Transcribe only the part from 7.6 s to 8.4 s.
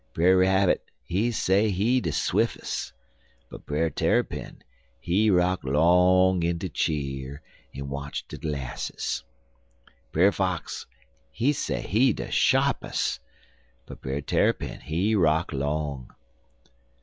en watch de